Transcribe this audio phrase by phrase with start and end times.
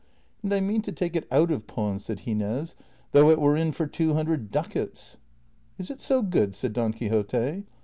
[0.43, 2.73] "And I mean to take it out of pawn," said Gines,"
[3.11, 5.19] though it were in for two hundred ducats.""
[5.77, 7.65] Is it so good?" said Don Quixote.